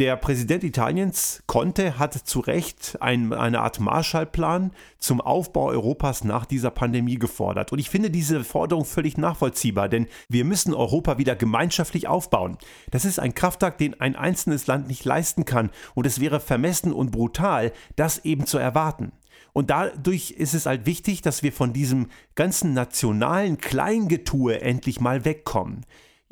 Der 0.00 0.16
Präsident 0.16 0.64
Italiens 0.64 1.44
Conte 1.46 2.00
hat 2.00 2.14
zu 2.14 2.40
Recht 2.40 2.98
ein, 2.98 3.32
eine 3.32 3.60
Art 3.60 3.78
Marshallplan 3.78 4.72
zum 4.98 5.20
Aufbau 5.20 5.66
Europas 5.66 6.24
nach 6.24 6.46
dieser 6.46 6.72
Pandemie 6.72 7.16
gefordert. 7.16 7.70
Und 7.70 7.78
ich 7.78 7.90
finde 7.90 8.10
diese 8.10 8.42
Forderung 8.42 8.86
völlig 8.86 9.18
nachvollziehbar, 9.18 9.88
denn 9.88 10.08
wir 10.28 10.44
müssen 10.44 10.74
Europa 10.74 11.16
wieder 11.18 11.36
gemeinschaftlich 11.36 12.08
aufbauen. 12.08 12.58
Das 12.90 13.04
ist 13.04 13.20
ein 13.20 13.34
Kraftakt, 13.34 13.80
den 13.80 14.00
ein 14.00 14.16
einzelnes 14.16 14.66
Land 14.66 14.88
nicht 14.88 15.04
leisten 15.04 15.44
kann. 15.44 15.70
Und 15.94 16.06
es 16.08 16.20
wäre 16.20 16.40
vermessen 16.40 16.92
und 16.92 17.12
brutal, 17.12 17.70
das 17.94 18.24
eben 18.24 18.46
zu 18.46 18.58
erwarten. 18.58 19.12
Und 19.52 19.70
dadurch 19.70 20.32
ist 20.32 20.54
es 20.54 20.66
halt 20.66 20.86
wichtig, 20.86 21.22
dass 21.22 21.44
wir 21.44 21.52
von 21.52 21.72
diesem 21.72 22.08
ganzen 22.34 22.74
nationalen 22.74 23.58
Kleingetue 23.58 24.60
endlich 24.60 25.00
mal 25.00 25.24
wegkommen. 25.24 25.86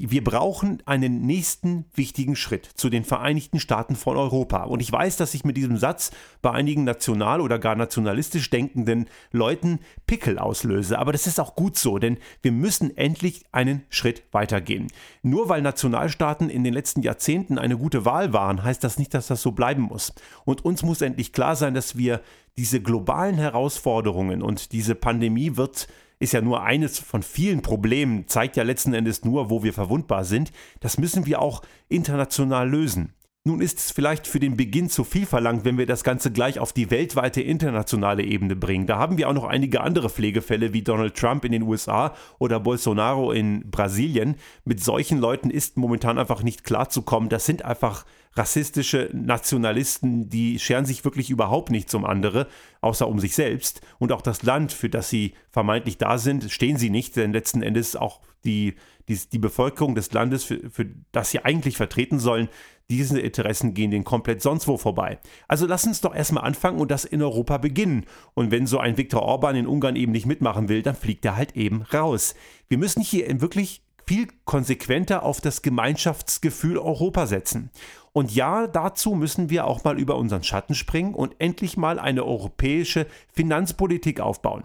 Wir 0.05 0.25
brauchen 0.25 0.83
einen 0.85 1.23
nächsten 1.27 1.85
wichtigen 1.95 2.35
Schritt 2.35 2.69
zu 2.75 2.91
den 2.91 3.05
Vereinigten 3.05 3.61
Staaten 3.61 3.95
von 3.95 4.17
Europa. 4.17 4.65
Und 4.65 4.81
ich 4.81 4.91
weiß, 4.91 5.17
dass 5.17 5.33
ich 5.33 5.45
mit 5.45 5.57
diesem 5.57 5.77
Satz 5.77 6.11
bei 6.41 6.51
einigen 6.51 6.83
national 6.83 7.41
oder 7.41 7.61
gar 7.61 7.77
nationalistisch 7.77 8.51
denkenden 8.51 9.09
Leuten 9.31 9.79
Pickel 10.09 10.41
auslöse. 10.41 10.99
Aber 10.99 11.13
das 11.13 11.29
ist 11.29 11.39
auch 11.39 11.55
gut 11.55 11.79
so, 11.79 11.99
denn 11.99 12.19
wir 12.43 12.51
müssen 12.51 12.97
endlich 12.97 13.45
einen 13.53 13.85
Schritt 13.91 14.25
weitergehen. 14.33 14.89
Nur 15.23 15.49
weil 15.49 15.63
Nationalstaaten 15.63 16.51
in 16.51 16.65
den 16.65 16.75
letzten 16.75 17.03
Jahrzehnten 17.03 17.57
eine 17.57 17.79
gute 17.79 18.05
Wahl 18.05 18.33
waren, 18.33 18.65
heißt 18.65 18.83
das 18.83 18.99
nicht, 18.99 19.15
dass 19.15 19.29
das 19.29 19.41
so 19.41 19.53
bleiben 19.53 19.83
muss. 19.83 20.13
Und 20.45 20.65
uns 20.65 20.83
muss 20.83 21.01
endlich 21.01 21.33
klar 21.33 21.55
sein, 21.55 21.75
dass 21.75 21.97
wir 21.97 22.23
diese 22.57 22.83
globalen 22.83 23.37
Herausforderungen 23.37 24.43
und 24.43 24.73
diese 24.73 24.97
Pandemie 24.97 25.57
wird 25.57 25.87
ist 26.23 26.33
ja 26.33 26.41
nur 26.41 26.63
eines 26.63 27.01
von 27.01 27.23
vielen 27.23 27.63
Problemen, 27.63 28.29
zeigt 28.29 28.57
ja 28.57 28.63
letzten 28.63 28.95
Endes 28.95 29.25
nur, 29.25 29.51
wo 29.51 29.65
wir 29.65 29.73
verwundbar 29.73 30.25
sind. 30.25 30.53
Das 30.79 30.97
müssen 30.97 31.27
wir 31.27 31.43
auch 31.43 31.63
international 31.89 32.71
lösen. 32.71 33.13
Nun 33.45 33.61
ist 33.61 33.81
es 33.81 33.91
vielleicht 33.91 34.29
für 34.29 34.39
den 34.39 34.57
Beginn 34.57 34.89
zu 34.89 35.03
viel 35.03 35.27
verlangt, 35.27 35.65
wenn 35.65 35.77
wir 35.77 35.87
das 35.87 36.05
Ganze 36.05 36.31
gleich 36.31 36.61
auf 36.61 36.73
die 36.73 36.93
weltweite 36.93 37.41
internationale 37.41 38.23
Ebene 38.23 38.55
bringen. 38.55 38.87
Da 38.87 38.99
haben 38.99 39.19
wir 39.19 39.29
auch 39.29 39.33
noch 39.33 39.47
einige 39.47 39.81
andere 39.81 40.11
Pflegefälle 40.11 40.73
wie 40.73 40.83
Donald 40.83 41.17
Trump 41.17 41.45
in 41.45 41.51
den 41.51 41.63
USA 41.63 42.15
oder 42.39 42.61
Bolsonaro 42.61 43.33
in 43.33 43.69
Brasilien. 43.69 44.37
Mit 44.65 44.79
solchen 44.79 45.19
Leuten 45.19 45.51
ist 45.51 45.77
momentan 45.77 46.19
einfach 46.19 46.45
nicht 46.45 46.63
klarzukommen. 46.63 47.31
Das 47.31 47.45
sind 47.45 47.65
einfach 47.65 48.07
rassistische 48.35 49.11
Nationalisten, 49.13 50.29
die 50.29 50.61
scheren 50.61 50.87
sich 50.87 51.05
wirklich 51.05 51.29
überhaupt 51.29 51.71
nichts 51.71 51.93
um 51.95 52.05
andere, 52.05 52.47
außer 52.81 53.09
um 53.09 53.19
sich 53.19 53.35
selbst. 53.35 53.81
Und 53.99 54.13
auch 54.13 54.23
das 54.23 54.45
Land, 54.45 54.71
für 54.73 54.89
das 54.89 55.11
sie 55.11 55.35
vermeintlich 55.51 55.99
da 55.99 56.17
sind, 56.17 56.49
stehen 56.51 56.77
sie 56.77 56.91
nicht, 56.91 57.17
denn 57.17 57.33
letzten 57.33 57.63
Endes 57.63 57.97
auch 57.97 58.21
die, 58.45 58.75
die, 59.09 59.19
die 59.33 59.39
Bevölkerung 59.39 59.95
des 59.95 60.13
Landes, 60.13 60.45
für, 60.45 60.71
für 60.71 60.87
das 61.11 61.31
sie 61.31 61.45
eigentlich 61.45 61.77
vertreten 61.77 62.19
sollen, 62.19 62.49
Diese 62.93 63.19
Interessen 63.19 63.73
gehen 63.73 63.91
den 63.91 64.05
komplett 64.05 64.43
sonst 64.43 64.69
wo 64.69 64.77
vorbei. 64.77 65.19
Also 65.49 65.67
lass 65.67 65.87
uns 65.87 66.03
doch 66.03 66.15
erstmal 66.15 66.45
anfangen 66.45 66.79
und 66.79 66.91
das 66.91 67.07
in 67.07 67.23
Europa 67.23 67.57
beginnen. 67.57 68.05
Und 68.35 68.51
wenn 68.51 68.67
so 68.67 68.79
ein 68.79 68.99
Viktor 68.99 69.23
Orban 69.23 69.57
in 69.57 69.67
Ungarn 69.67 69.97
eben 69.97 70.13
nicht 70.13 70.27
mitmachen 70.27 70.69
will, 70.69 70.83
dann 70.83 70.95
fliegt 70.95 71.25
er 71.25 71.35
halt 71.35 71.57
eben 71.57 71.81
raus. 71.95 72.35
Wir 72.69 72.77
müssen 72.77 73.01
hier 73.01 73.41
wirklich 73.41 73.83
viel 74.07 74.29
konsequenter 74.45 75.23
auf 75.23 75.41
das 75.41 75.63
Gemeinschaftsgefühl 75.63 76.77
Europa 76.77 77.27
setzen. 77.27 77.71
Und 78.13 78.35
ja, 78.35 78.67
dazu 78.67 79.15
müssen 79.15 79.49
wir 79.49 79.67
auch 79.67 79.85
mal 79.85 79.99
über 79.99 80.17
unseren 80.17 80.43
Schatten 80.43 80.75
springen 80.75 81.15
und 81.15 81.35
endlich 81.39 81.79
mal 81.79 81.99
eine 81.99 82.27
europäische 82.27 83.07
Finanzpolitik 83.33 84.21
aufbauen. 84.21 84.65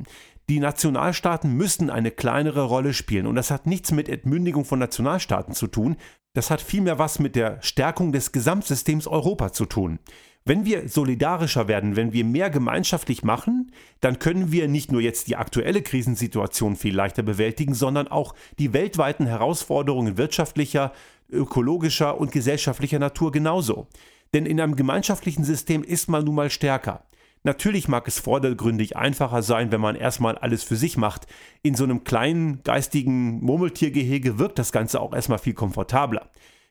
Die 0.50 0.60
Nationalstaaten 0.60 1.54
müssen 1.54 1.90
eine 1.90 2.12
kleinere 2.12 2.64
Rolle 2.64 2.94
spielen 2.94 3.26
und 3.26 3.36
das 3.36 3.52
hat 3.52 3.68
nichts 3.68 3.94
mit 3.94 4.10
Entmündigung 4.10 4.66
von 4.66 4.80
Nationalstaaten 4.80 5.54
zu 5.54 5.68
tun, 5.68 5.96
das 6.38 6.52
hat 6.52 6.62
vielmehr 6.62 7.00
was 7.00 7.18
mit 7.18 7.36
der 7.36 7.60
Stärkung 7.64 8.12
des 8.12 8.32
Gesamtsystems 8.32 9.08
Europa 9.08 9.54
zu 9.54 9.66
tun. 9.66 9.98
Wenn 10.46 10.66
wir 10.66 10.88
solidarischer 10.88 11.68
werden, 11.68 11.96
wenn 11.96 12.14
wir 12.14 12.24
mehr 12.24 12.52
gemeinschaftlich 12.52 13.24
machen, 13.24 13.72
dann 14.02 14.20
können 14.20 14.52
wir 14.52 14.68
nicht 14.68 14.92
nur 14.92 15.02
jetzt 15.02 15.30
die 15.30 15.36
aktuelle 15.36 15.82
Krisensituation 15.82 16.76
viel 16.76 16.96
leichter 16.96 17.24
bewältigen, 17.24 17.74
sondern 17.74 18.08
auch 18.08 18.36
die 18.60 18.72
weltweiten 18.72 19.26
Herausforderungen 19.26 20.20
wirtschaftlicher, 20.20 20.94
ökologischer 21.28 22.20
und 22.20 22.32
gesellschaftlicher 22.32 23.00
Natur 23.00 23.32
genauso. 23.32 23.88
Denn 24.36 24.46
in 24.46 24.62
einem 24.62 24.76
gemeinschaftlichen 24.76 25.44
System 25.44 25.84
ist 25.84 26.08
man 26.08 26.24
nun 26.24 26.36
mal 26.36 26.52
stärker. 26.52 27.04
Natürlich 27.44 27.88
mag 27.88 28.08
es 28.08 28.20
vordergründig 28.20 28.98
einfacher 28.98 29.42
sein, 29.42 29.72
wenn 29.72 29.82
man 29.82 29.96
erstmal 29.96 30.38
alles 30.38 30.64
für 30.64 30.76
sich 30.76 30.98
macht. 30.98 31.28
In 31.64 31.76
so 31.76 31.84
einem 31.84 32.04
kleinen 32.04 32.64
geistigen 32.64 33.40
Murmeltiergehege 33.44 34.40
wirkt 34.40 34.60
das 34.60 34.72
Ganze 34.72 35.00
auch 35.00 35.14
erstmal 35.14 35.40
viel 35.40 35.54
komfortabler. 35.54 36.30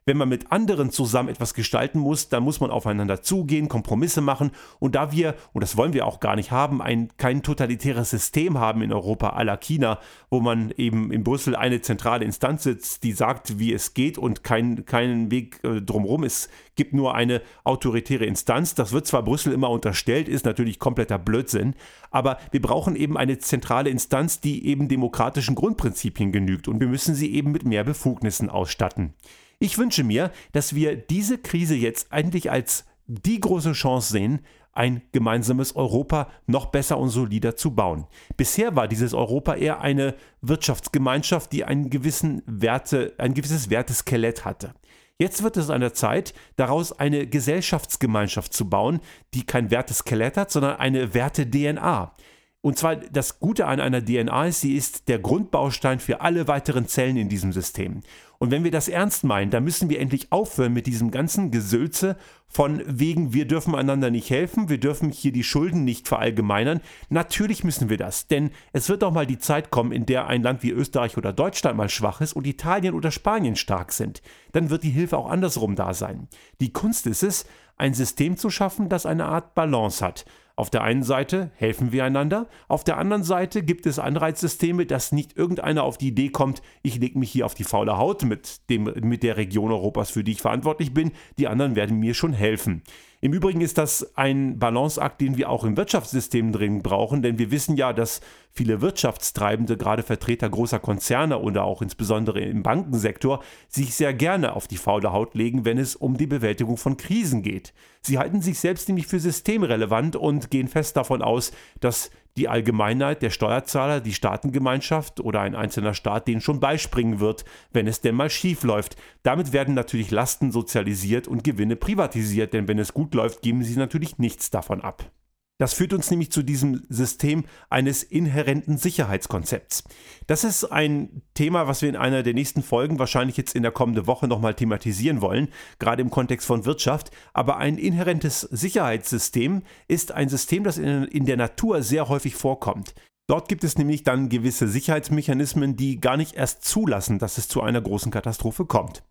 Wenn 0.08 0.18
man 0.18 0.28
mit 0.28 0.52
anderen 0.52 0.92
zusammen 0.92 1.30
etwas 1.30 1.52
gestalten 1.52 1.98
muss, 1.98 2.28
dann 2.28 2.44
muss 2.44 2.60
man 2.60 2.70
aufeinander 2.70 3.22
zugehen, 3.22 3.68
Kompromisse 3.68 4.20
machen. 4.20 4.52
Und 4.78 4.94
da 4.94 5.10
wir, 5.10 5.34
und 5.52 5.62
das 5.62 5.76
wollen 5.76 5.94
wir 5.94 6.06
auch 6.06 6.20
gar 6.20 6.36
nicht 6.36 6.52
haben, 6.52 6.80
ein 6.80 7.08
kein 7.16 7.42
totalitäres 7.42 8.10
System 8.10 8.56
haben 8.60 8.82
in 8.82 8.92
Europa 8.92 9.30
à 9.30 9.42
la 9.42 9.56
China, 9.56 9.98
wo 10.30 10.38
man 10.38 10.72
eben 10.76 11.10
in 11.10 11.25
Brüssel 11.25 11.56
eine 11.56 11.80
zentrale 11.80 12.25
Instanz 12.25 12.62
sitzt, 12.62 13.02
die 13.02 13.10
sagt, 13.10 13.58
wie 13.58 13.72
es 13.72 13.94
geht 13.94 14.16
und 14.16 14.44
kein, 14.44 14.84
keinen 14.86 15.32
Weg 15.32 15.58
äh, 15.64 15.82
drumherum. 15.82 16.22
Es 16.22 16.50
gibt 16.76 16.92
nur 16.92 17.16
eine 17.16 17.42
autoritäre 17.64 18.26
Instanz. 18.26 18.76
Das 18.76 18.92
wird 18.92 19.08
zwar 19.08 19.25
Brüssel 19.25 19.52
immer 19.52 19.70
unterstellt, 19.70 20.28
ist 20.28 20.44
natürlich 20.44 20.78
kompletter 20.78 21.18
Blödsinn, 21.18 21.75
aber 22.12 22.38
wir 22.52 22.62
brauchen 22.62 22.94
eben 22.94 23.16
eine 23.16 23.38
zentrale 23.38 23.90
Instanz, 23.90 24.38
die 24.38 24.68
eben 24.68 24.86
demokratischen 24.86 25.56
Grundprinzipien 25.56 26.30
genügt 26.30 26.68
und 26.68 26.78
wir 26.78 26.86
müssen 26.86 27.16
sie 27.16 27.34
eben 27.34 27.50
mit 27.50 27.64
mehr 27.64 27.82
Befugnissen 27.82 28.50
ausstatten. 28.50 29.12
Ich 29.58 29.78
wünsche 29.78 30.04
mir, 30.04 30.32
dass 30.52 30.75
wir 30.75 30.96
diese 30.96 31.38
Krise 31.38 31.75
jetzt 31.75 32.12
eigentlich 32.12 32.50
als 32.50 32.84
die 33.06 33.40
große 33.40 33.72
Chance 33.72 34.12
sehen, 34.12 34.40
ein 34.72 35.00
gemeinsames 35.12 35.75
Europa 35.75 36.28
noch 36.46 36.66
besser 36.66 36.98
und 36.98 37.08
solider 37.08 37.56
zu 37.56 37.75
bauen. 37.75 38.06
Bisher 38.36 38.76
war 38.76 38.88
dieses 38.88 39.14
Europa 39.14 39.54
eher 39.54 39.80
eine 39.80 40.14
Wirtschaftsgemeinschaft, 40.42 41.50
die 41.52 41.64
einen 41.64 41.88
gewissen 41.88 42.42
Werte, 42.46 43.14
ein 43.16 43.32
gewisses 43.32 43.70
Werteskelett 43.70 44.44
hatte. 44.44 44.75
Jetzt 45.18 45.42
wird 45.42 45.56
es 45.56 45.70
an 45.70 45.80
der 45.80 45.94
Zeit, 45.94 46.34
daraus 46.56 46.92
eine 46.92 47.26
Gesellschaftsgemeinschaft 47.26 48.52
zu 48.52 48.68
bauen, 48.68 49.00
die 49.32 49.46
kein 49.46 49.70
Werteskelett 49.70 50.36
hat, 50.36 50.50
sondern 50.50 50.76
eine 50.76 51.14
Werte-DNA. 51.14 52.14
Und 52.60 52.76
zwar 52.76 52.96
das 52.96 53.38
Gute 53.38 53.66
an 53.66 53.80
einer 53.80 54.04
DNA 54.04 54.48
ist, 54.48 54.60
sie 54.60 54.75
ist 54.75 55.08
der 55.08 55.20
Grundbaustein 55.20 56.00
für 56.00 56.20
alle 56.20 56.48
weiteren 56.48 56.86
Zellen 56.86 57.16
in 57.16 57.28
diesem 57.28 57.52
System. 57.52 58.02
Und 58.38 58.50
wenn 58.50 58.64
wir 58.64 58.71
das 58.71 58.88
ernst 58.88 59.25
meinen, 59.25 59.50
dann 59.50 59.64
müssen 59.64 59.88
wir 59.88 60.00
endlich 60.00 60.31
aufhören 60.31 60.73
mit 60.73 60.87
diesem 60.87 61.11
ganzen 61.11 61.50
Gesülze 61.50 62.16
von 62.49 62.83
wegen, 62.87 63.33
wir 63.33 63.47
dürfen 63.47 63.75
einander 63.75 64.11
nicht 64.11 64.31
helfen, 64.31 64.69
wir 64.69 64.78
dürfen 64.78 65.11
hier 65.11 65.33
die 65.33 65.43
Schulden 65.43 65.85
nicht 65.85 66.09
verallgemeinern. 66.09 66.81
Natürlich 67.09 67.64
müssen 67.64 67.88
wir 67.88 67.97
das, 67.97 68.28
denn 68.28 68.50
es 68.73 68.88
wird 68.88 69.05
auch 69.05 69.12
mal 69.12 69.26
die 69.26 69.38
Zeit 69.38 69.71
kommen, 69.71 69.93
in 69.93 70.07
der 70.07 70.26
ein 70.26 70.43
Land 70.43 70.62
wie 70.62 70.71
Österreich 70.71 71.16
oder 71.16 71.33
Deutschland 71.33 71.76
mal 71.76 71.88
schwach 71.88 72.21
ist 72.21 72.35
und 72.35 72.47
Italien 72.47 72.95
oder 72.95 73.11
Spanien 73.11 73.57
stark 73.57 73.93
sind. 73.93 74.23
Dann 74.52 74.71
wird 74.71 74.85
die 74.85 74.90
Hilfe 74.90 75.16
auch 75.19 75.31
andersrum 75.31 75.75
da 75.75 75.93
sein. 75.93 76.28
Die 76.61 76.73
Kunst 76.73 77.07
ist 77.07 77.23
es, 77.23 77.47
ein 77.76 77.95
System 77.95 78.37
zu 78.37 78.50
schaffen, 78.50 78.88
das 78.88 79.07
eine 79.07 79.26
Art 79.26 79.55
Balance 79.55 80.05
hat. 80.05 80.25
Auf 80.58 80.70
der 80.70 80.82
einen 80.82 81.02
Seite 81.02 81.50
helfen 81.56 81.92
wir 81.92 82.02
einander, 82.04 82.48
auf 82.66 82.82
der 82.82 82.96
anderen 82.96 83.25
Seite 83.25 83.62
gibt 83.62 83.84
es 83.84 83.98
Anreizsysteme, 83.98 84.86
dass 84.86 85.12
nicht 85.12 85.36
irgendeiner 85.36 85.82
auf 85.82 85.98
die 85.98 86.08
Idee 86.08 86.30
kommt, 86.30 86.62
ich 86.82 86.98
lege 86.98 87.18
mich 87.18 87.30
hier 87.30 87.44
auf 87.44 87.54
die 87.54 87.64
faule 87.64 87.98
Haut 87.98 88.22
mit, 88.22 88.70
dem, 88.70 88.84
mit 89.02 89.22
der 89.22 89.36
Region 89.36 89.70
Europas, 89.70 90.10
für 90.10 90.25
die 90.25 90.32
ich 90.32 90.40
verantwortlich 90.40 90.94
bin, 90.94 91.12
die 91.38 91.46
anderen 91.46 91.76
werden 91.76 91.98
mir 91.98 92.14
schon 92.14 92.32
helfen. 92.32 92.82
Im 93.23 93.32
Übrigen 93.32 93.62
ist 93.62 93.78
das 93.78 94.16
ein 94.16 94.58
Balanceakt, 94.58 95.20
den 95.23 95.38
wir 95.38 95.49
auch 95.49 95.64
im 95.64 95.76
Wirtschaftssystem 95.76 96.52
dringend 96.52 96.82
brauchen, 96.82 97.23
denn 97.23 97.38
wir 97.38 97.50
wissen 97.50 97.76
ja, 97.76 97.94
dass 97.94 98.20
viele 98.52 98.82
Wirtschaftstreibende, 98.82 99.78
gerade 99.78 100.02
Vertreter 100.02 100.50
großer 100.50 100.78
Konzerne 100.78 101.38
oder 101.38 101.64
auch 101.64 101.80
insbesondere 101.80 102.40
im 102.40 102.62
Bankensektor, 102.62 103.42
sich 103.68 103.94
sehr 103.94 104.12
gerne 104.12 104.54
auf 104.54 104.68
die 104.68 104.76
faule 104.76 105.12
Haut 105.12 105.35
legen, 105.35 105.64
wenn 105.64 105.78
es 105.78 105.96
um 105.96 106.18
die 106.18 106.26
Bewältigung 106.26 106.76
von 106.76 106.99
Krisen 106.99 107.42
geht. 107.42 107.73
Sie 108.02 108.18
halten 108.18 108.42
sich 108.42 108.58
selbst 108.58 108.88
nämlich 108.88 109.06
für 109.06 109.18
systemrelevant 109.18 110.16
und 110.16 110.50
gehen 110.50 110.68
fest 110.68 110.96
davon 110.96 111.23
aus, 111.23 111.52
dass 111.80 112.11
die 112.37 112.49
Allgemeinheit, 112.49 113.23
der 113.23 113.31
Steuerzahler, 113.31 114.00
die 114.00 114.14
Staatengemeinschaft 114.14 115.21
oder 115.21 115.40
ein 115.40 115.55
einzelner 115.55 115.95
Staat 115.95 116.28
denen 116.28 116.40
schon 116.40 116.61
beispringen 116.61 117.21
wird, 117.21 117.45
wenn 117.73 117.87
es 117.87 118.00
denn 118.00 118.14
mal 118.14 118.31
schief 118.31 118.62
läuft. 118.62 118.97
Damit 119.23 119.52
werden 119.52 119.75
natürlich 119.75 120.11
Lasten 120.11 120.52
sozialisiert 120.52 121.28
und 121.28 121.45
Gewinne 121.45 121.76
privatisiert, 121.76 122.52
denn 122.52 122.69
wenn 122.69 122.78
es 122.78 122.95
gut 122.95 123.14
läuft, 123.14 123.43
geben 123.43 123.62
sie 123.64 123.76
natürlich 123.76 124.19
nichts 124.19 124.50
davon 124.50 124.81
ab. 124.81 125.11
Das 125.58 125.72
führt 125.72 125.94
uns 125.94 126.10
nämlich 126.10 126.30
zu 126.30 126.42
diesem 126.42 126.82
System 126.90 127.44
eines 127.70 128.02
inhärenten 128.02 128.76
Sicherheitskonzepts. 128.76 129.84
Das 130.26 130.44
ist 130.44 130.64
ein 130.64 131.22
Thema, 131.32 131.66
was 131.66 131.80
wir 131.80 131.88
in 131.88 131.96
einer 131.96 132.22
der 132.22 132.34
nächsten 132.34 132.62
Folgen 132.62 132.98
wahrscheinlich 132.98 133.38
jetzt 133.38 133.54
in 133.54 133.62
der 133.62 133.72
kommenden 133.72 134.06
Woche 134.06 134.28
nochmal 134.28 134.54
thematisieren 134.54 135.22
wollen, 135.22 135.48
gerade 135.78 136.02
im 136.02 136.10
Kontext 136.10 136.46
von 136.46 136.66
Wirtschaft. 136.66 137.10
Aber 137.32 137.56
ein 137.56 137.78
inhärentes 137.78 138.42
Sicherheitssystem 138.42 139.62
ist 139.88 140.12
ein 140.12 140.28
System, 140.28 140.62
das 140.62 140.76
in, 140.76 141.25
der 141.25 141.38
Natur 141.38 141.82
sehr 141.82 142.08
häufig 142.08 142.34
vorkommt. 142.34 142.94
Dort 143.26 143.48
gibt 143.48 143.64
es 143.64 143.78
nämlich 143.78 144.04
dann 144.04 144.28
gewisse 144.28 144.68
Sicherheitsmechanismen, 144.68 145.75
die 145.75 146.00
gar 146.00 146.18
nicht 146.18 146.34
erst 146.34 146.64
zulassen, 146.64 147.18
dass 147.18 147.38
es 147.38 147.48
zu 147.48 147.62
einer 147.62 147.80
großen 147.80 148.12
Katastrophe 148.12 148.66
kommt. 148.66 149.02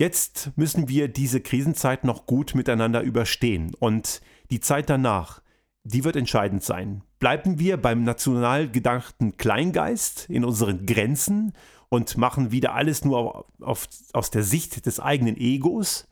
Jetzt 0.00 0.52
müssen 0.56 0.88
wir 0.88 1.08
diese 1.08 1.42
Krisenzeit 1.42 2.04
noch 2.04 2.24
gut 2.24 2.54
miteinander 2.54 3.02
überstehen 3.02 3.74
und 3.78 4.22
die 4.50 4.60
Zeit 4.60 4.88
danach, 4.88 5.39
die 5.84 6.04
wird 6.04 6.16
entscheidend 6.16 6.62
sein. 6.62 7.02
Bleiben 7.18 7.58
wir 7.58 7.76
beim 7.76 8.04
national 8.04 8.70
gedachten 8.70 9.36
Kleingeist 9.36 10.28
in 10.28 10.44
unseren 10.44 10.86
Grenzen 10.86 11.52
und 11.88 12.16
machen 12.16 12.50
wieder 12.52 12.74
alles 12.74 13.04
nur 13.04 13.46
auf, 13.60 13.88
aus 14.12 14.30
der 14.30 14.42
Sicht 14.42 14.86
des 14.86 15.00
eigenen 15.00 15.36
Egos? 15.36 16.08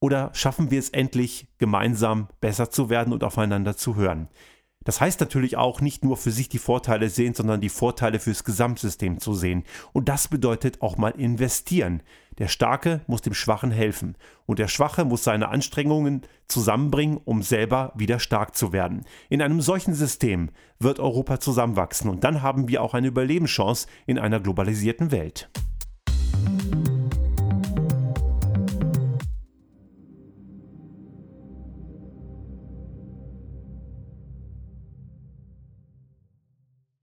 Oder 0.00 0.30
schaffen 0.34 0.70
wir 0.70 0.78
es 0.78 0.90
endlich, 0.90 1.48
gemeinsam 1.58 2.28
besser 2.40 2.70
zu 2.70 2.90
werden 2.90 3.12
und 3.12 3.24
aufeinander 3.24 3.76
zu 3.76 3.96
hören? 3.96 4.28
Das 4.84 5.00
heißt 5.00 5.20
natürlich 5.20 5.56
auch 5.56 5.80
nicht 5.80 6.04
nur 6.04 6.16
für 6.16 6.30
sich 6.30 6.48
die 6.48 6.58
Vorteile 6.58 7.08
sehen, 7.08 7.34
sondern 7.34 7.60
die 7.60 7.68
Vorteile 7.68 8.20
fürs 8.20 8.44
Gesamtsystem 8.44 9.18
zu 9.18 9.34
sehen. 9.34 9.64
Und 9.92 10.08
das 10.08 10.28
bedeutet 10.28 10.82
auch 10.82 10.96
mal 10.96 11.12
investieren. 11.12 12.02
Der 12.38 12.48
Starke 12.48 13.00
muss 13.06 13.22
dem 13.22 13.34
Schwachen 13.34 13.70
helfen 13.70 14.16
und 14.46 14.58
der 14.58 14.68
Schwache 14.68 15.04
muss 15.04 15.22
seine 15.22 15.48
Anstrengungen 15.48 16.22
zusammenbringen, 16.48 17.20
um 17.24 17.42
selber 17.42 17.92
wieder 17.94 18.18
stark 18.18 18.56
zu 18.56 18.72
werden. 18.72 19.04
In 19.28 19.40
einem 19.40 19.60
solchen 19.60 19.94
System 19.94 20.50
wird 20.80 20.98
Europa 20.98 21.38
zusammenwachsen 21.38 22.10
und 22.10 22.24
dann 22.24 22.42
haben 22.42 22.68
wir 22.68 22.82
auch 22.82 22.94
eine 22.94 23.06
Überlebenschance 23.06 23.86
in 24.06 24.18
einer 24.18 24.40
globalisierten 24.40 25.12
Welt. 25.12 25.48